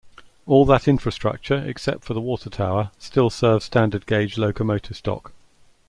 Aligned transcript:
All 0.47 0.65
that 0.65 0.87
infrastructure 0.87 1.57
except 1.57 2.03
for 2.03 2.15
the 2.15 2.21
water 2.21 2.49
tower 2.49 2.89
still 2.97 3.29
serves 3.29 3.65
standard-gauge 3.65 4.35
locomotive 4.35 4.97
stock. 4.97 5.31